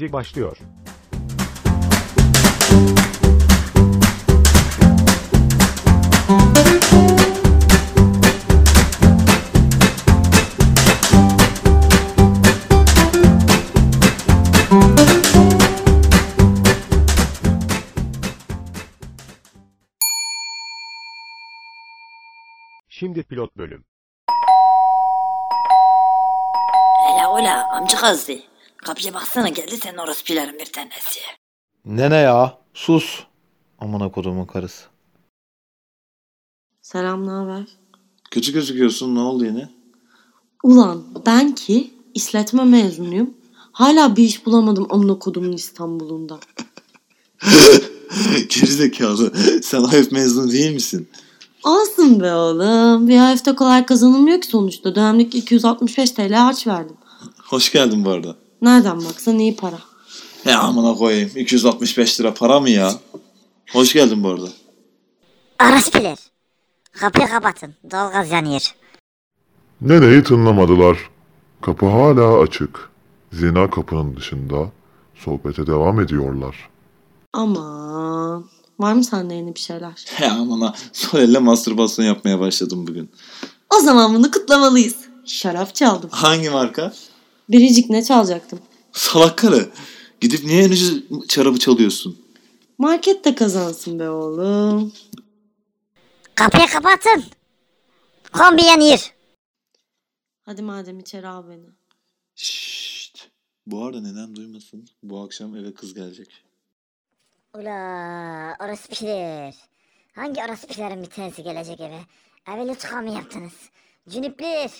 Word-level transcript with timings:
dizi 0.00 0.12
başlıyor. 0.12 0.56
Şimdi 22.88 23.22
pilot 23.22 23.56
bölüm. 23.56 23.84
Hele 26.98 27.26
ola 27.26 27.68
amca 27.70 27.98
kazdı. 27.98 28.32
Kapıya 28.84 29.14
baksana 29.14 29.48
geldi 29.48 29.76
senin 29.76 29.96
orospilerin 29.96 30.58
bir 30.58 30.72
tanesi. 30.72 31.20
Nene 31.84 32.16
ya 32.16 32.58
sus. 32.74 33.20
Amına 33.78 34.12
kodumun 34.12 34.46
karısı. 34.46 34.84
Selam, 36.82 37.26
ne 37.26 37.30
haber? 37.30 37.64
Kötü 38.30 38.52
gözüküyorsun. 38.52 39.14
Ne 39.14 39.20
oldu 39.20 39.44
yine? 39.44 39.68
Ulan 40.62 41.04
ben 41.26 41.54
ki 41.54 41.94
işletme 42.14 42.64
mezunuyum. 42.64 43.34
Hala 43.72 44.16
bir 44.16 44.22
iş 44.24 44.46
bulamadım 44.46 44.86
amına 44.90 45.18
kodumun 45.18 45.52
İstanbul'unda. 45.52 46.38
Gerizekalı. 48.48 49.32
Sen 49.62 49.82
AYF 49.82 50.12
mezunu 50.12 50.52
değil 50.52 50.74
misin? 50.74 51.08
Olsun 51.64 52.20
be 52.20 52.32
oğlum. 52.32 53.08
Bir 53.08 53.16
hafta 53.16 53.54
kolay 53.56 53.86
kazanılmıyor 53.86 54.40
ki 54.40 54.46
sonuçta. 54.46 54.94
Dönemlik 54.94 55.34
265 55.34 56.10
TL 56.10 56.32
harç 56.32 56.66
verdim. 56.66 56.96
Hoş 57.44 57.72
geldin 57.72 58.04
bu 58.04 58.10
arada. 58.10 58.36
Nereden 58.62 59.04
baksan 59.04 59.38
iyi 59.38 59.56
para. 59.56 59.78
Ya 60.44 60.60
amına 60.60 60.94
koyayım. 60.94 61.30
265 61.36 62.20
lira 62.20 62.34
para 62.34 62.60
mı 62.60 62.70
ya? 62.70 62.92
Hoş 63.72 63.92
geldin 63.92 64.24
bu 64.24 64.28
arada. 64.28 64.48
Orospiler. 65.62 66.18
Kapıyı 66.92 67.26
kapatın. 67.26 67.74
Doğalgaz 67.90 68.30
yanıyor. 68.30 68.74
Neneyi 69.80 70.22
tınlamadılar. 70.22 70.98
Kapı 71.62 71.86
hala 71.86 72.38
açık. 72.38 72.90
Zina 73.32 73.70
kapının 73.70 74.16
dışında 74.16 74.70
sohbete 75.14 75.66
devam 75.66 76.00
ediyorlar. 76.00 76.68
Aman. 77.32 78.44
Var 78.78 78.92
mı 78.92 79.04
sende 79.04 79.34
yeni 79.34 79.54
bir 79.54 79.60
şeyler? 79.60 80.04
Ya 80.20 80.32
amına. 80.34 80.74
Sol 80.92 81.18
elle 81.18 81.38
mastürbasyon 81.38 82.06
yapmaya 82.06 82.40
başladım 82.40 82.86
bugün. 82.86 83.10
O 83.76 83.80
zaman 83.80 84.14
bunu 84.14 84.30
kutlamalıyız. 84.30 84.96
Şarap 85.24 85.74
çaldım. 85.74 86.10
Hangi 86.12 86.50
marka? 86.50 86.92
Biricik 87.50 87.90
ne 87.90 88.04
çalacaktım? 88.04 88.60
Salak 88.92 89.38
karı. 89.38 89.70
Gidip 90.20 90.44
niye 90.44 90.62
henüz 90.64 91.04
şarabı 91.28 91.58
çalıyorsun? 91.58 92.26
Markette 92.78 93.34
kazansın 93.34 93.98
be 93.98 94.10
oğlum. 94.10 94.92
Kapıyı 96.34 96.66
kapatın. 96.66 97.24
Kombi 98.32 98.62
yanıyor. 98.62 99.14
Hadi 100.42 100.62
madem 100.62 100.98
içeri 100.98 101.28
al 101.28 101.44
beni. 101.48 101.66
Şşt. 102.34 103.28
Bu 103.66 103.84
arada 103.84 104.00
nenem 104.00 104.36
duymasın. 104.36 104.88
Bu 105.02 105.20
akşam 105.22 105.56
eve 105.56 105.74
kız 105.74 105.94
gelecek. 105.94 106.44
Ula 107.54 108.56
orospiler. 108.60 109.54
Hangi 110.14 110.40
orospilerin 110.44 111.02
bir 111.02 111.10
tanesi 111.10 111.42
gelecek 111.42 111.80
eve? 111.80 112.00
Evveli 112.48 112.78
çıkar 112.78 113.02
mı 113.02 113.10
yaptınız? 113.14 113.52
Cünüpler. 114.08 114.70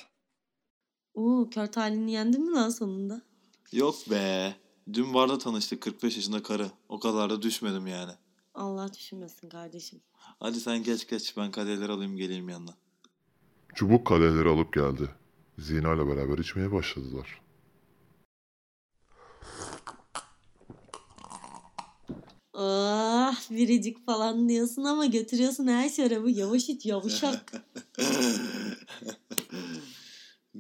Oo 1.21 1.51
kör 1.51 1.67
talihini 1.67 2.13
yendin 2.13 2.45
mi 2.45 2.53
lan 2.53 2.71
sonunda? 2.71 3.23
Yok 3.73 3.95
be. 4.11 4.55
Dün 4.93 5.15
barda 5.15 5.39
tanıştık 5.39 5.81
45 5.81 6.17
yaşında 6.17 6.43
karı. 6.43 6.71
O 6.89 7.01
kadar 7.01 7.31
da 7.31 7.43
düşmedim 7.43 7.87
yani. 7.87 8.13
Allah 8.55 8.95
düşünmesin 8.95 9.49
kardeşim. 9.49 10.01
Hadi 10.41 10.61
sen 10.61 10.83
geç 10.83 11.09
geç 11.09 11.37
ben 11.37 11.51
kadehleri 11.51 11.93
alayım 11.93 12.17
geleyim 12.17 12.49
yanına. 12.49 12.75
Çubuk 13.75 14.07
kadehleri 14.07 14.49
alıp 14.49 14.73
geldi. 14.73 15.09
Zina 15.59 15.95
ile 15.95 16.07
beraber 16.07 16.39
içmeye 16.39 16.73
başladılar. 16.73 17.41
Ah 22.55 23.51
biricik 23.51 24.07
falan 24.07 24.49
diyorsun 24.49 24.85
ama 24.85 25.07
götürüyorsun 25.07 25.67
her 25.67 25.89
şarabı 25.89 26.31
yavaş 26.31 26.69
iç 26.69 26.87
yavuşak. 26.87 27.53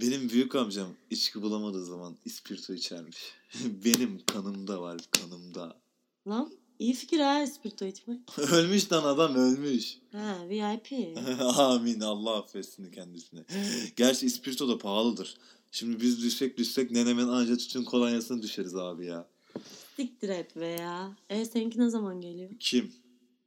Benim 0.00 0.31
büyük 0.31 0.55
amcam 0.55 0.88
içki 1.11 1.43
bulamadığı 1.43 1.84
zaman 1.84 2.16
ispirto 2.25 2.75
içermiş. 2.75 3.19
Benim 3.84 4.21
kanımda 4.27 4.83
var 4.83 5.00
kanımda. 5.11 5.77
lan 6.28 6.53
iyi 6.78 6.93
fikir 6.94 7.21
ha 7.21 7.43
espirto 7.43 7.84
içmek. 7.84 8.39
ölmüş 8.39 8.93
lan 8.93 9.05
adam 9.05 9.34
ölmüş. 9.34 9.99
Ha 10.12 10.37
VIP. 10.49 11.19
Amin 11.41 12.00
Allah 12.00 12.37
affetsin 12.39 12.91
kendisini. 12.91 13.41
Gerçi 13.97 14.27
ispirto 14.27 14.69
da 14.69 14.78
pahalıdır. 14.78 15.37
Şimdi 15.72 16.00
biz 16.00 16.22
düşsek 16.22 16.59
düşsek 16.59 16.91
nenemen 16.91 17.28
anca 17.28 17.56
tütün 17.56 17.84
kolonyasını 17.84 18.43
düşeriz 18.43 18.77
abi 18.77 19.06
ya. 19.06 19.27
Siktir 19.97 20.28
et 20.28 20.56
be 20.56 20.66
ya. 20.66 21.16
E 21.31 21.44
seninki 21.44 21.81
ne 21.81 21.91
zaman 21.91 22.21
geliyor? 22.21 22.50
Kim? 22.60 22.93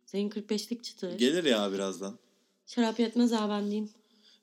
Senin 0.05 0.29
45'lik 0.29 0.83
çıtır. 0.83 1.17
Gelir 1.17 1.43
ya 1.43 1.73
birazdan. 1.73 2.19
Şarap 2.67 2.99
yetmez 2.99 3.31
ha 3.31 3.49
ben 3.49 3.63
diyeyim. 3.65 3.89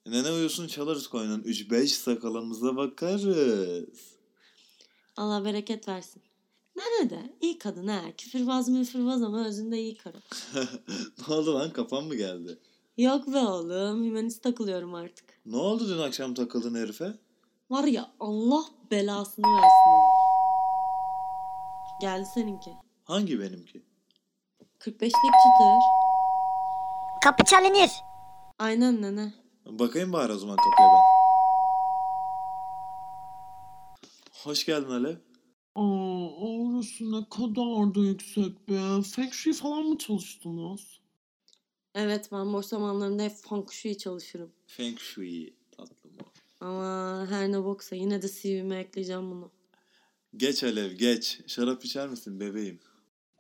Nene 0.07 0.31
uyusun 0.31 0.67
çalarız 0.67 1.07
koynan. 1.09 1.41
3-5 1.43 1.87
sakalımıza 1.87 2.77
bakarız. 2.77 4.17
Allah 5.17 5.45
bereket 5.45 5.89
versin. 5.89 6.23
Nene 6.77 7.11
de 7.11 7.37
iyi 7.41 7.59
kadın 7.59 7.87
ha. 7.89 8.01
Küfürbaz 8.19 8.69
müfürbaz 8.69 9.23
ama 9.23 9.47
özünde 9.47 9.79
iyi 9.79 9.97
karı. 9.97 10.17
ne 11.29 11.35
oldu 11.35 11.55
lan 11.55 11.73
kafan 11.73 12.05
mı 12.05 12.15
geldi? 12.15 12.59
Yok 12.97 13.27
be 13.33 13.39
oğlum. 13.39 14.05
Hümanist 14.05 14.43
takılıyorum 14.43 14.95
artık. 14.95 15.41
Ne 15.47 15.57
oldu 15.57 15.89
dün 15.89 15.99
akşam 16.03 16.35
takıldın 16.35 16.75
herife? 16.75 17.15
Var 17.71 17.85
ya 17.85 18.11
Allah 18.21 18.65
belasını 18.91 19.47
versin. 19.47 20.01
Geldi 22.01 22.29
seninki. 22.35 22.71
Hangi 23.05 23.41
benimki? 23.41 23.83
45'lik 24.81 25.11
çıtır. 25.13 25.81
Kapı 27.25 27.45
çalınır. 27.45 27.91
Aynen 28.59 29.03
nene. 29.03 29.40
Bakayım 29.79 30.13
bari 30.13 30.33
o 30.33 30.37
zaman 30.39 30.57
kapıya 30.57 30.89
ben. 30.93 31.01
Hoş 34.33 34.67
geldin 34.67 34.91
Alev. 34.91 35.17
Aa, 35.75 36.29
orası 36.31 37.13
ne 37.13 37.29
kadar 37.29 37.95
da 37.95 38.01
yüksek 38.01 38.69
be. 38.69 39.03
Feng 39.03 39.33
Shui 39.33 39.53
falan 39.53 39.85
mı 39.85 39.99
çalıştınız? 39.99 41.01
Evet 41.95 42.29
ben 42.33 42.53
boş 42.53 42.67
zamanlarımda 42.67 43.23
hep 43.23 43.33
feng 43.49 43.71
shui 43.71 43.99
çalışırım. 43.99 44.53
Feng 44.67 44.99
Shui 44.99 45.55
tatlım 45.77 46.13
o. 46.21 46.25
Ama 46.65 47.27
her 47.31 47.53
ne 47.53 47.65
boksa 47.65 47.97
yine 47.97 48.23
de 48.23 48.29
CV'me 48.29 48.77
ekleyeceğim 48.79 49.31
bunu. 49.31 49.51
Geç 50.37 50.65
Alev 50.65 50.93
geç. 50.93 51.41
Şarap 51.47 51.85
içer 51.85 52.09
misin 52.09 52.41
bebeğim? 52.41 52.81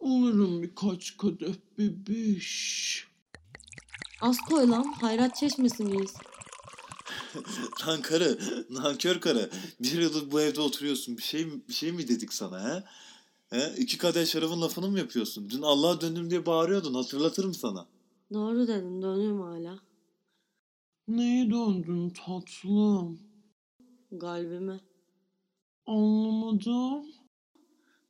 Alırım 0.00 0.62
birkaç 0.62 1.16
kadeh 1.16 1.54
bebiş. 1.78 3.09
Az 4.20 4.36
koy 4.48 4.68
lan 4.70 4.84
hayrat 5.00 5.36
çeşmesi 5.36 5.84
miyiz? 5.84 6.14
Lan 7.86 8.02
karı, 8.02 8.38
nankör 8.70 9.20
karı. 9.20 9.50
Bir 9.80 10.02
yıldır 10.02 10.30
bu 10.30 10.40
evde 10.40 10.60
oturuyorsun. 10.60 11.16
Bir 11.16 11.22
şey 11.22 11.44
mi, 11.44 11.60
bir 11.68 11.72
şey 11.72 11.92
mi 11.92 12.08
dedik 12.08 12.32
sana 12.32 12.68
he? 12.68 12.84
He? 13.58 13.74
İki 13.76 13.98
kadeh 13.98 14.26
şarabın 14.26 14.60
lafını 14.60 14.90
mı 14.90 14.98
yapıyorsun? 14.98 15.50
Dün 15.50 15.62
Allah'a 15.62 16.00
döndüm 16.00 16.30
diye 16.30 16.46
bağırıyordun. 16.46 16.94
Hatırlatırım 16.94 17.54
sana. 17.54 17.86
Doğru 18.32 18.68
dedin 18.68 19.02
dönüyorum 19.02 19.40
hala. 19.40 19.78
Neye 21.08 21.50
döndün 21.50 22.10
tatlım? 22.10 23.20
Kalbime. 24.20 24.80
Anlamadım. 25.86 27.06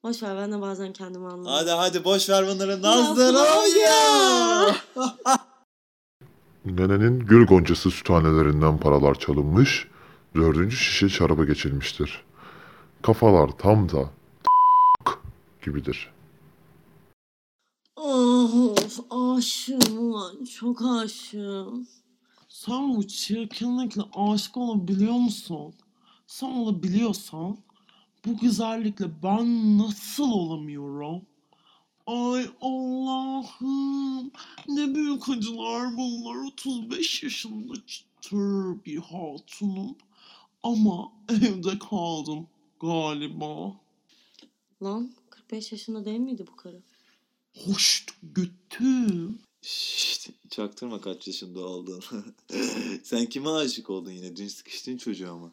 Boş 0.02 0.22
ver 0.22 0.36
ben 0.36 0.52
de 0.52 0.60
bazen 0.60 0.92
kendimi 0.92 1.26
anlamıyorum. 1.26 1.52
Hadi 1.56 1.70
hadi 1.70 2.04
boş 2.04 2.28
ver 2.28 2.46
bunları. 2.48 2.70
Ya 2.70 2.82
Nazlı 2.82 3.32
Flavia! 3.32 4.76
Nenenin 6.76 7.20
gül 7.20 7.46
goncası 7.46 7.90
süthanelerinden 7.90 8.78
paralar 8.78 9.14
çalınmış, 9.14 9.88
dördüncü 10.34 10.76
şişe 10.76 11.08
şaraba 11.08 11.44
geçilmiştir. 11.44 12.24
Kafalar 13.02 13.48
tam 13.58 13.88
da 13.88 14.10
gibidir. 15.64 16.10
Of 17.96 19.00
aşığım 19.10 20.12
lan 20.12 20.44
çok 20.44 20.82
aşığım. 20.82 21.88
Sen 22.48 22.96
bu 22.96 23.06
çirkinlikle 23.06 24.02
aşık 24.14 24.56
olabiliyor 24.56 25.12
musun? 25.12 25.74
Sen 26.26 26.46
olabiliyorsan 26.46 27.56
bu 28.26 28.38
güzellikle 28.38 29.22
ben 29.22 29.78
nasıl 29.78 30.30
olamıyorum? 30.32 31.22
Ay 32.10 32.50
Allah'ım 32.60 34.30
ne 34.68 34.94
büyük 34.94 35.28
acılar 35.28 35.96
bunlar 35.96 36.46
35 36.46 37.22
yaşında 37.22 37.74
çıtır 37.86 38.84
bir 38.84 38.96
hatunum 38.96 39.96
ama 40.62 41.12
evde 41.28 41.78
kaldım 41.78 42.46
galiba. 42.80 43.80
Lan 44.82 45.12
45 45.30 45.72
yaşında 45.72 46.04
değil 46.04 46.18
miydi 46.18 46.44
bu 46.52 46.56
karı? 46.56 46.82
Hoş 47.56 48.06
götüm. 48.22 49.38
Şşt, 49.62 50.30
çaktırma 50.50 51.00
kaç 51.00 51.26
yaşında 51.26 51.60
olduğunu. 51.60 52.24
Sen 53.02 53.26
kime 53.26 53.50
aşık 53.50 53.90
oldun 53.90 54.10
yine? 54.10 54.36
Dün 54.36 54.48
sıkıştın 54.48 54.96
çocuğa 54.96 55.36
mı? 55.36 55.52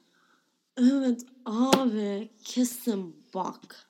Evet 0.77 1.21
abi 1.45 2.30
kesin 2.44 3.15
bak. 3.33 3.89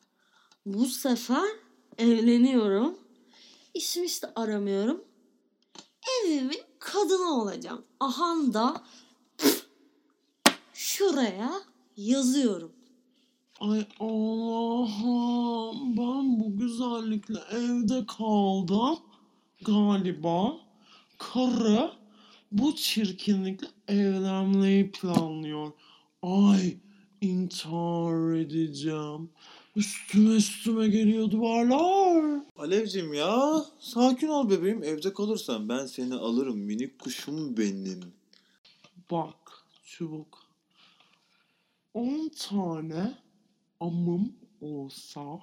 Bu 0.66 0.86
sefer 0.86 1.67
evleniyorum. 1.98 2.98
İşim 3.74 4.04
işte 4.04 4.28
aramıyorum. 4.36 5.04
Evimin 6.26 6.62
kadını 6.80 7.42
olacağım. 7.42 7.86
Aha 8.00 8.36
da 8.54 8.84
şuraya 10.74 11.52
yazıyorum. 11.98 12.72
Ay 13.60 13.86
Allah'ım 14.00 15.98
ben 15.98 16.40
bu 16.40 16.58
güzellikle 16.58 17.40
evde 17.52 18.06
kaldım. 18.18 19.00
Galiba 19.66 20.58
karı 21.18 21.92
bu 22.52 22.76
çirkinlikle 22.76 23.68
evlenmeyi 23.88 24.92
planlıyor. 24.92 25.72
Ay 26.22 26.78
intihar 27.22 28.36
edeceğim. 28.36 29.30
Üstüme 29.78 30.36
üstüme 30.36 30.88
geliyor 30.88 31.32
duvarlar. 31.32 32.42
Alevcim 32.56 33.14
ya 33.14 33.66
sakin 33.80 34.28
ol 34.28 34.50
bebeğim 34.50 34.84
evde 34.84 35.14
kalırsan 35.14 35.70
ben 35.70 35.86
seni 35.86 36.16
alırım 36.16 36.58
minik 36.58 37.00
kuşum 37.00 37.58
benim. 37.58 38.14
Bak 39.12 39.66
çubuk. 39.84 40.40
10 41.94 42.30
tane 42.30 43.18
amım 43.80 44.34
olsa 44.62 45.40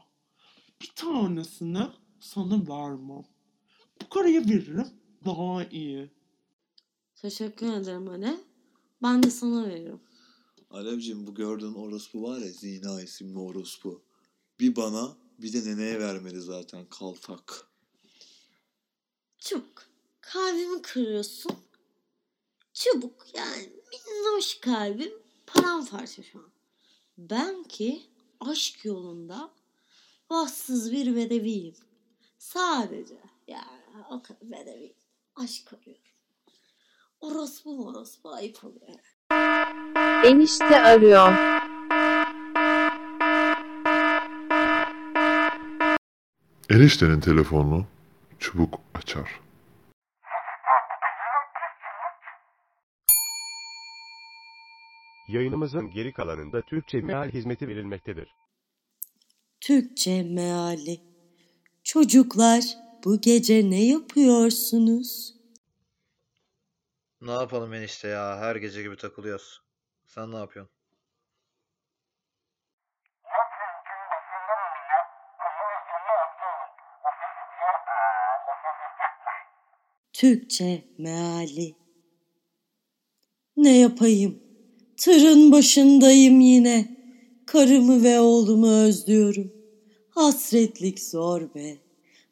bir 0.82 0.90
tanesini 0.96 1.86
sana 2.20 2.68
vermem. 2.68 3.24
Bu 4.02 4.08
karıya 4.10 4.40
veririm 4.40 4.88
daha 5.24 5.64
iyi. 5.64 6.10
Teşekkür 7.14 7.72
ederim 7.72 8.08
anne. 8.08 8.40
Ben 9.02 9.22
de 9.22 9.30
sana 9.30 9.68
veririm. 9.68 10.00
Alevcim 10.70 11.26
bu 11.26 11.34
gördüğün 11.34 11.74
orospu 11.74 12.22
var 12.22 12.38
ya 12.38 12.48
Zina 12.48 13.02
isimli 13.02 13.38
orospu. 13.38 14.03
Bir 14.60 14.76
bana 14.76 15.16
bir 15.38 15.52
de 15.52 15.70
neneye 15.70 16.00
vermeli 16.00 16.40
zaten 16.40 16.86
kaltak. 16.88 17.66
Çubuk. 19.38 19.82
Kalbimi 20.20 20.82
kırıyorsun. 20.82 21.56
Çubuk 22.72 23.26
yani 23.34 23.68
minnoş 23.92 24.60
kalbim 24.60 25.12
paramparça 25.46 26.22
şu 26.22 26.38
an. 26.38 26.50
Ben 27.18 27.64
ki 27.64 28.02
aşk 28.40 28.84
yolunda 28.84 29.50
bahtsız 30.30 30.92
bir 30.92 31.16
bedeviyim. 31.16 31.76
Sadece 32.38 33.18
yani 33.48 34.04
o 34.10 34.22
kadar 34.22 34.50
bedevi. 34.50 34.94
Aşk 35.36 35.72
arıyorum. 35.72 36.02
Orospu 37.20 37.86
orospu 37.86 38.30
ayıp 38.30 38.64
oluyor. 38.64 39.16
Enişte 40.24 40.80
arıyor. 40.80 41.32
Eniştenin 46.70 47.20
telefonunu 47.20 47.86
çubuk 48.38 48.80
açar. 48.94 49.40
Yayınımızın 55.28 55.90
geri 55.90 56.12
kalanında 56.12 56.62
Türkçe 56.62 57.00
meal 57.00 57.30
hizmeti 57.30 57.68
verilmektedir. 57.68 58.28
Türkçe 59.60 60.22
meali. 60.22 61.00
Çocuklar 61.84 62.64
bu 63.04 63.20
gece 63.20 63.70
ne 63.70 63.84
yapıyorsunuz? 63.84 65.34
Ne 67.20 67.32
yapalım 67.32 67.74
enişte 67.74 68.08
ya? 68.08 68.38
Her 68.38 68.56
gece 68.56 68.82
gibi 68.82 68.96
takılıyoruz. 68.96 69.60
Sen 70.06 70.32
ne 70.32 70.36
yapıyorsun? 70.36 70.73
Türkçe 80.14 80.84
meali. 80.98 81.74
Ne 83.56 83.78
yapayım? 83.78 84.38
Tırın 84.96 85.52
başındayım 85.52 86.40
yine. 86.40 86.96
Karımı 87.46 88.02
ve 88.02 88.20
oğlumu 88.20 88.70
özlüyorum. 88.70 89.52
Hasretlik 90.10 91.00
zor 91.00 91.54
be. 91.54 91.78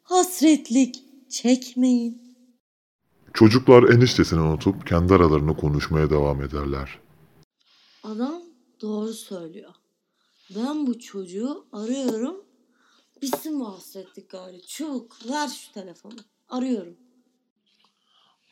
Hasretlik 0.03 1.03
çekmeyin. 1.29 2.35
Çocuklar 3.33 3.83
eniştesini 3.83 4.39
unutup 4.39 4.87
kendi 4.87 5.13
aralarında 5.13 5.55
konuşmaya 5.55 6.09
devam 6.09 6.41
ederler. 6.41 6.99
Adam 8.03 8.41
doğru 8.81 9.13
söylüyor. 9.13 9.73
Ben 10.55 10.87
bu 10.87 10.99
çocuğu 10.99 11.65
arıyorum. 11.71 12.35
Bitsin 13.21 13.59
bu 13.59 13.73
hasretlik 13.73 14.29
gari. 14.29 14.61
Çabuk 14.61 15.17
ver 15.29 15.47
şu 15.47 15.73
telefonu. 15.73 16.15
Arıyorum. 16.49 17.02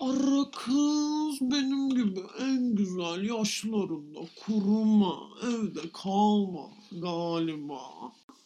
Ara 0.01 0.51
kız 0.51 1.41
benim 1.41 1.89
gibi 1.89 2.19
en 2.39 2.75
güzel 2.75 3.23
yaşlarında 3.23 4.19
kuruma, 4.45 5.15
evde 5.43 5.79
kalma 5.93 6.69
galiba. 6.91 7.81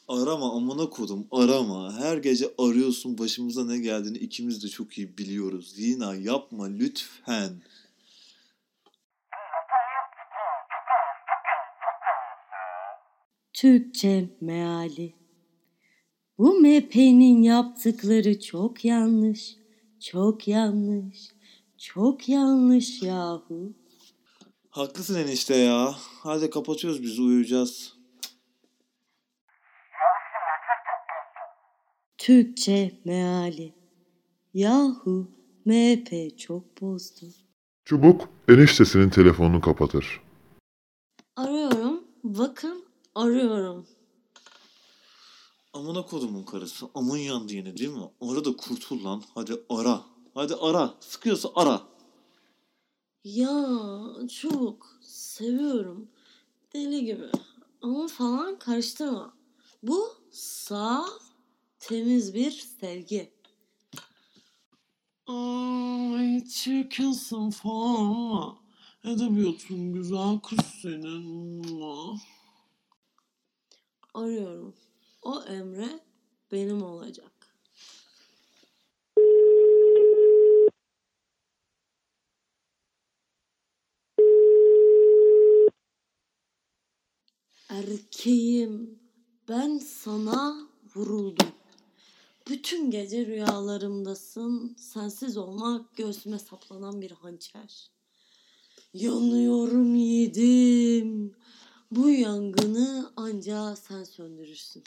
Arama 0.07 0.56
amına 0.56 0.90
kodum 0.90 1.28
arama. 1.31 1.94
Her 1.94 2.18
gece 2.18 2.54
arıyorsun 2.57 3.18
başımıza 3.18 3.66
ne 3.66 3.78
geldiğini 3.78 4.18
ikimiz 4.18 4.63
de 4.63 4.68
çok 4.68 4.98
iyi 4.98 5.18
biliyoruz. 5.18 5.72
Zina 5.72 6.16
yapma 6.16 6.66
lütfen. 6.66 7.62
Türkçe 13.54 14.30
meali. 14.42 15.13
Bu 16.38 16.60
MHP'nin 16.60 17.42
yaptıkları 17.42 18.40
çok 18.40 18.86
yanlış. 18.86 19.56
Çok 20.00 20.48
yanlış. 20.48 21.35
Çok 21.86 22.30
yanlış 22.30 23.02
yahu. 23.02 23.74
Haklısın 24.69 25.16
enişte 25.16 25.56
ya. 25.56 25.95
Hadi 26.24 26.50
kapatıyoruz 26.50 27.04
biz 27.04 27.19
uyuyacağız. 27.19 27.94
Türkçe 32.18 33.02
meali. 33.06 33.74
Yahu 34.54 35.31
MHP 35.66 36.40
çok 36.40 36.81
bozdu. 36.81 37.26
Çubuk 37.86 38.30
eniştesinin 38.50 39.09
telefonunu 39.09 39.62
kapatır. 39.62 40.21
Arıyorum. 41.36 42.04
Bakın 42.24 42.86
arıyorum. 43.16 43.88
Amına 45.74 46.06
kodumun 46.06 46.44
karısı. 46.44 46.86
Amın 46.95 47.18
yandı 47.18 47.54
yine 47.54 47.78
değil 47.78 47.90
mi? 47.90 48.09
Ara 48.21 48.45
da 48.45 48.56
kurtul 48.57 49.04
lan. 49.04 49.24
Hadi 49.36 49.54
ara. 49.69 50.15
Hadi 50.35 50.56
ara. 50.56 50.94
Sıkıyorsa 50.99 51.49
ara. 51.56 51.81
Ya 53.23 53.68
çok 54.42 54.97
seviyorum. 55.01 56.09
Deli 56.73 57.06
gibi. 57.06 57.30
Ama 57.81 58.07
falan 58.07 58.59
karıştırma. 58.59 59.33
Bu 59.83 60.09
saf, 60.31 61.09
temiz 61.80 62.33
bir 62.33 62.51
sevgi. 62.51 63.31
Ay 65.27 66.45
çirkinsin 66.45 67.49
falan 67.49 68.06
ama 68.06 68.57
edebiyatın 69.04 69.94
güzel 69.94 70.39
kız 70.39 70.65
senin. 70.81 71.65
Arıyorum. 74.13 74.75
O 75.21 75.44
Emre 75.44 75.99
benim 76.51 76.83
olacak. 76.83 77.34
Erkeğim, 88.16 89.00
ben 89.50 89.78
sana 89.78 90.56
vuruldum. 90.95 91.52
Bütün 92.50 92.92
gece 92.92 93.26
rüyalarımdasın. 93.26 94.76
Sensiz 94.78 95.38
olmak 95.38 95.98
göğsüme 95.98 96.40
saplanan 96.40 97.02
bir 97.02 97.12
hançer. 97.12 97.92
Yanıyorum 98.94 99.95
yiğidim. 99.95 101.36
Bu 101.92 102.10
yangını 102.10 103.12
ancak 103.18 103.78
sen 103.78 104.04
söndürürsün. 104.04 104.84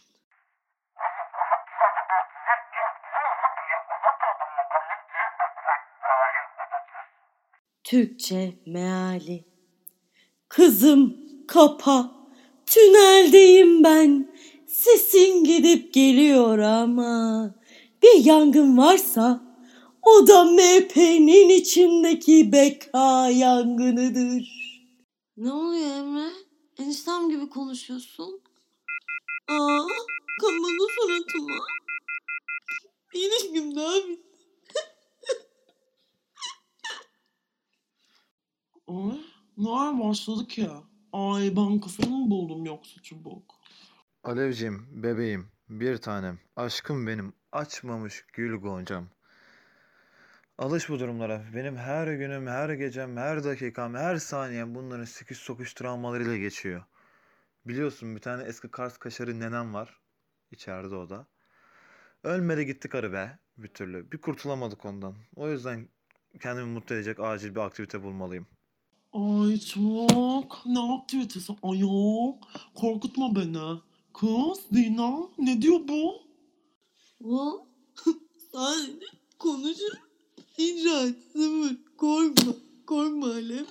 Türkçe 7.84 8.54
meali. 8.66 9.44
Kızım 10.48 11.16
kapa, 11.46 12.17
tüneldeyim 12.70 13.84
ben. 13.84 14.34
sesin 14.66 15.44
gidip 15.44 15.94
geliyor 15.94 16.58
ama 16.58 17.54
bir 18.02 18.24
yangın 18.24 18.78
varsa 18.78 19.40
o 20.02 20.26
da 20.26 20.44
MHP'nin 20.44 21.48
içindeki 21.48 22.52
beka 22.52 23.30
yangınıdır. 23.30 24.58
Ne 25.36 25.52
oluyor 25.52 25.90
Emre? 25.90 26.30
Eniştem 26.78 27.30
gibi 27.30 27.48
konuşuyorsun. 27.48 28.42
Aa, 29.48 29.86
kanalı 30.40 30.88
sanatımı. 31.00 31.58
İlişkim 33.14 33.76
daha 33.76 33.96
bitti. 33.96 34.38
Ay, 38.88 39.20
nerede 39.56 40.00
başladık 40.08 40.58
ya? 40.58 40.82
Ay 41.12 41.56
ben 41.56 41.80
kafamı 41.80 42.16
mı 42.16 42.30
buldum 42.30 42.64
yoksa 42.64 43.02
çubuk? 43.02 43.54
Alevciğim, 44.24 45.02
bebeğim, 45.02 45.48
bir 45.68 45.96
tanem, 45.96 46.38
aşkım 46.56 47.06
benim, 47.06 47.32
açmamış 47.52 48.24
gül 48.32 48.56
goncam. 48.56 49.08
Alış 50.58 50.88
bu 50.88 51.00
durumlara. 51.00 51.44
Benim 51.54 51.76
her 51.76 52.14
günüm, 52.14 52.46
her 52.46 52.70
gecem, 52.70 53.16
her 53.16 53.44
dakikam, 53.44 53.94
her 53.94 54.16
saniyem 54.16 54.74
bunların 54.74 55.04
sıkış 55.04 55.38
sokuş 55.38 55.74
travmalarıyla 55.74 56.36
geçiyor. 56.36 56.82
Biliyorsun 57.66 58.16
bir 58.16 58.20
tane 58.20 58.42
eski 58.42 58.70
Kars 58.70 58.98
kaşarı 58.98 59.40
nenem 59.40 59.74
var. 59.74 60.00
İçeride 60.50 60.94
o 60.94 61.10
da. 61.10 61.26
Ölmedi 62.24 62.66
gitti 62.66 62.88
karı 62.88 63.12
be 63.12 63.38
bir 63.56 63.68
türlü. 63.68 64.12
Bir 64.12 64.18
kurtulamadık 64.18 64.84
ondan. 64.84 65.14
O 65.36 65.50
yüzden 65.50 65.88
kendimi 66.40 66.66
mutlu 66.66 66.94
edecek 66.94 67.20
acil 67.20 67.54
bir 67.54 67.60
aktivite 67.60 68.02
bulmalıyım. 68.02 68.46
Ay 69.12 69.58
çok. 69.60 70.66
Ne 70.66 70.80
aktivitesi 70.80 71.52
ayol? 71.62 72.32
Korkutma 72.74 73.36
beni. 73.36 73.78
Kız 74.14 74.58
Dina 74.74 75.18
ne 75.38 75.62
diyor 75.62 75.80
bu? 75.88 76.22
O 77.24 77.66
sadece 78.52 79.06
konuşur. 79.38 79.98
İcraat 80.58 81.14
sıfır. 81.32 81.78
Korkma. 81.96 82.52
Korkma 82.86 83.26
Alev. 83.26 83.64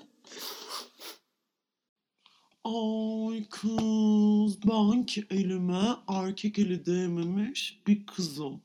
Ay 2.64 3.46
kız 3.50 4.64
ben 4.68 5.06
ki 5.06 5.26
elime 5.30 5.96
erkek 6.08 6.60
eli 6.60 6.86
değmemiş 6.86 7.82
bir 7.88 8.06
kızım. 8.06 8.62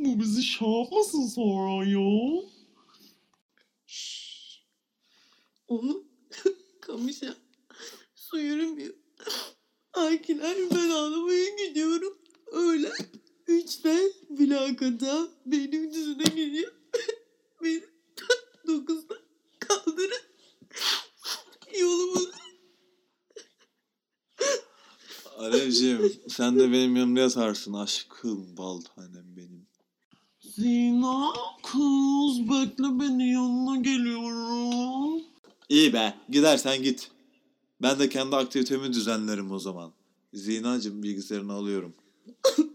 bu 0.00 0.18
bizi 0.20 0.42
şey 0.42 0.68
yapmasın 0.68 1.26
sonra 1.26 1.84
ya. 1.88 2.42
Şşş. 3.86 4.23
Onu 5.74 6.04
kamışa 6.80 7.36
su 8.14 8.38
yürümüyor. 8.38 8.94
Aykiler 9.92 10.56
ben 10.70 10.90
ağlamaya 10.90 11.66
gidiyorum. 11.66 12.18
Öyle 12.46 12.92
üçte 13.46 14.12
mülakata 14.28 15.28
benim 15.46 15.92
düzüne 15.92 16.24
geliyor. 16.24 16.72
Beni 17.62 17.82
dokuzda 18.66 19.14
kaldırın. 19.58 20.22
Yolumu 21.80 22.20
Alevciğim 25.38 26.12
sen 26.28 26.58
de 26.58 26.72
benim 26.72 26.96
yanımda 26.96 27.20
yatarsın 27.20 27.72
aşkım 27.72 28.56
bal 28.56 28.80
tanem 28.80 29.36
benim. 29.36 29.66
Zina 30.40 31.32
kız 31.62 32.48
bekle 32.48 33.00
beni 33.00 33.32
yanına 33.32 33.76
geliyorum. 33.76 33.93
İyi 35.68 35.92
be 35.92 36.14
gidersen 36.28 36.82
git. 36.82 37.10
Ben 37.82 37.98
de 37.98 38.08
kendi 38.08 38.36
aktivitemi 38.36 38.92
düzenlerim 38.92 39.52
o 39.52 39.58
zaman. 39.58 39.92
Zinacığım 40.34 41.02
bilgisayarını 41.02 41.52
alıyorum. 41.52 41.94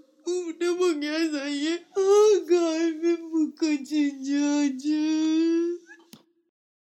Ne 0.61 0.79
bak 0.79 1.03
ya 1.03 1.19
sen 1.31 1.47
ye. 1.47 1.83
Ah 1.97 2.47
kalbim 2.49 3.31
bu 3.31 3.55
kaçıncı 3.55 4.45
acı. 4.45 5.79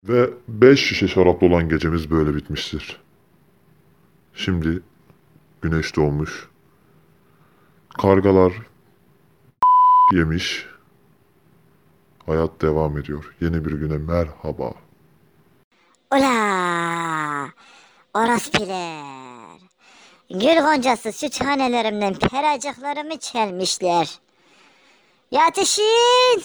Ve 0.03 0.29
5 0.47 0.87
şişe 0.87 1.07
şaraplı 1.07 1.47
olan 1.47 1.69
gecemiz 1.69 2.11
böyle 2.11 2.35
bitmiştir. 2.35 3.01
Şimdi 4.33 4.81
güneş 5.61 5.95
doğmuş. 5.95 6.49
Kargalar 7.97 8.53
yemiş. 10.11 10.65
Hayat 12.25 12.61
devam 12.61 12.97
ediyor. 12.97 13.35
Yeni 13.41 13.65
bir 13.65 13.71
güne 13.71 13.97
merhaba. 13.97 14.73
Ula! 16.13 17.49
Orospiler. 18.33 19.59
Gül 20.29 20.61
goncası 20.61 21.11
süt 21.11 21.41
hanelerimden 21.41 22.13
peracıklarımı 22.13 23.17
çelmişler. 23.19 24.09
Yatışın! 25.31 26.43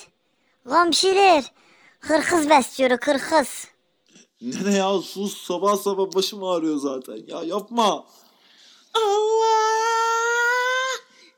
Komşiler! 0.68 1.44
Kırkız 2.00 2.50
besliyor 2.50 2.98
kırkız. 2.98 3.66
Nene 4.40 4.76
ya 4.76 4.98
sus 4.98 5.46
sabah 5.46 5.76
sabah 5.76 6.14
başım 6.14 6.44
ağrıyor 6.44 6.76
zaten. 6.76 7.20
Ya 7.26 7.42
yapma. 7.42 8.06
Allah! 8.94 9.48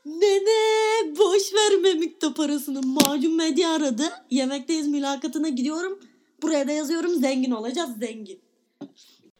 Nene 0.05 1.17
boş 1.19 1.53
ver 1.53 1.79
memikte 1.81 2.33
parasını. 2.33 2.81
Macun 2.81 3.35
medya 3.35 3.71
aradı. 3.71 4.03
Yemekteyiz 4.29 4.87
mülakatına 4.87 5.49
gidiyorum. 5.49 5.99
Buraya 6.41 6.67
da 6.67 6.71
yazıyorum 6.71 7.15
zengin 7.15 7.51
olacağız 7.51 7.89
zengin. 7.99 8.41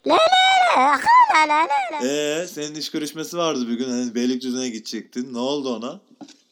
La 0.07 0.17
la 0.77 0.99
la 1.33 1.47
la 1.47 1.47
la 1.47 1.67
la 1.91 2.01
la. 2.01 2.07
Ee 2.07 2.47
senin 2.47 2.75
iş 2.75 2.91
görüşmesi 2.91 3.37
vardı 3.37 3.67
bir 3.67 3.73
gün. 3.73 3.89
Hani 3.89 4.15
Beylikdüzü'ne 4.15 4.69
gidecektin. 4.69 5.33
Ne 5.33 5.37
oldu 5.39 5.75
ona? 5.75 5.99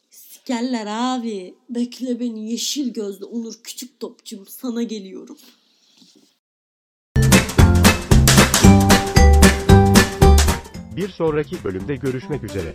Sikerler 0.09 0.87
abi. 0.89 1.55
Bekle 1.69 2.19
beni 2.19 2.51
yeşil 2.51 2.93
gözlü 2.93 3.25
Onur 3.25 3.53
küçük 3.63 3.99
topçum 3.99 4.45
sana 4.47 4.83
geliyorum. 4.83 5.37
Bir 10.95 11.09
sonraki 11.09 11.63
bölümde 11.63 11.95
görüşmek 11.95 12.43
üzere. 12.43 12.73